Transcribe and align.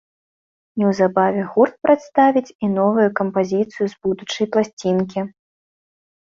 Неўзабаве 0.83 1.41
гурт 1.51 1.75
прадставіць 1.85 2.51
і 2.53 2.65
новую 2.79 3.07
кампазіцыю 3.21 3.85
з 3.95 3.95
будучай 4.03 4.45
пласцінкі. 4.57 5.19